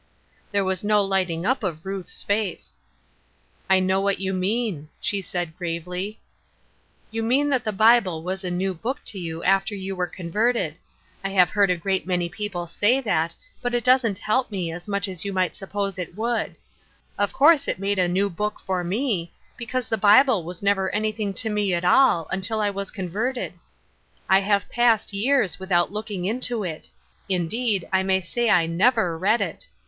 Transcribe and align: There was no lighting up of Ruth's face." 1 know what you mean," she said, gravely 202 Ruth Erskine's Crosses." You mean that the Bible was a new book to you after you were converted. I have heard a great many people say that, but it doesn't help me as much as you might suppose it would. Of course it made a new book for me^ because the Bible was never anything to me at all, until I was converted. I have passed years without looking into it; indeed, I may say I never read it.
There 0.51 0.65
was 0.65 0.83
no 0.83 1.03
lighting 1.03 1.45
up 1.45 1.63
of 1.63 1.85
Ruth's 1.85 2.23
face." 2.23 2.75
1 3.69 3.85
know 3.85 4.01
what 4.01 4.19
you 4.19 4.33
mean," 4.33 4.89
she 4.99 5.21
said, 5.21 5.55
gravely 5.55 6.19
202 7.13 7.13
Ruth 7.13 7.13
Erskine's 7.13 7.13
Crosses." 7.13 7.13
You 7.13 7.23
mean 7.29 7.49
that 7.51 7.63
the 7.63 7.77
Bible 8.11 8.23
was 8.23 8.43
a 8.43 8.49
new 8.49 8.73
book 8.73 9.05
to 9.05 9.19
you 9.19 9.43
after 9.43 9.75
you 9.75 9.95
were 9.95 10.07
converted. 10.07 10.79
I 11.23 11.29
have 11.29 11.51
heard 11.51 11.69
a 11.69 11.77
great 11.77 12.07
many 12.07 12.29
people 12.29 12.65
say 12.65 12.99
that, 12.99 13.35
but 13.61 13.75
it 13.75 13.83
doesn't 13.83 14.17
help 14.17 14.49
me 14.49 14.71
as 14.71 14.87
much 14.87 15.07
as 15.07 15.23
you 15.23 15.31
might 15.31 15.55
suppose 15.55 15.99
it 15.99 16.15
would. 16.17 16.55
Of 17.19 17.31
course 17.31 17.67
it 17.67 17.77
made 17.77 17.99
a 17.99 18.07
new 18.07 18.27
book 18.27 18.59
for 18.65 18.83
me^ 18.83 19.29
because 19.55 19.87
the 19.87 19.99
Bible 19.99 20.43
was 20.43 20.63
never 20.63 20.89
anything 20.95 21.31
to 21.35 21.49
me 21.51 21.75
at 21.75 21.85
all, 21.85 22.27
until 22.31 22.59
I 22.59 22.71
was 22.71 22.89
converted. 22.89 23.53
I 24.27 24.39
have 24.39 24.67
passed 24.67 25.13
years 25.13 25.59
without 25.59 25.91
looking 25.91 26.25
into 26.25 26.63
it; 26.63 26.89
indeed, 27.29 27.87
I 27.93 28.01
may 28.01 28.19
say 28.21 28.49
I 28.49 28.65
never 28.65 29.15
read 29.15 29.41
it. 29.41 29.67